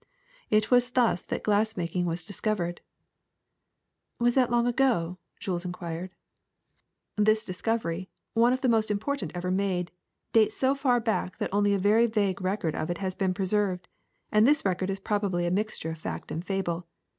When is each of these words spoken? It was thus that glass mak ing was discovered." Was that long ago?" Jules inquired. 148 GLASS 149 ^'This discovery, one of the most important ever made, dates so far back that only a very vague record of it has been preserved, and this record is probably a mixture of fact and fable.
It 0.49 0.71
was 0.71 0.89
thus 0.89 1.21
that 1.21 1.43
glass 1.43 1.77
mak 1.77 1.95
ing 1.95 2.07
was 2.07 2.25
discovered." 2.25 2.81
Was 4.17 4.33
that 4.33 4.49
long 4.49 4.65
ago?" 4.65 5.19
Jules 5.39 5.63
inquired. 5.63 6.09
148 7.17 7.45
GLASS 7.45 7.67
149 8.33 8.33
^'This 8.33 8.33
discovery, 8.33 8.33
one 8.33 8.51
of 8.53 8.61
the 8.61 8.67
most 8.67 8.89
important 8.89 9.31
ever 9.35 9.51
made, 9.51 9.91
dates 10.33 10.57
so 10.57 10.73
far 10.73 10.99
back 10.99 11.37
that 11.37 11.53
only 11.53 11.75
a 11.75 11.77
very 11.77 12.07
vague 12.07 12.41
record 12.41 12.73
of 12.73 12.89
it 12.89 12.97
has 12.97 13.13
been 13.13 13.35
preserved, 13.35 13.87
and 14.31 14.47
this 14.47 14.65
record 14.65 14.89
is 14.89 14.99
probably 14.99 15.45
a 15.45 15.51
mixture 15.51 15.91
of 15.91 15.99
fact 15.99 16.31
and 16.31 16.43
fable. 16.45 16.87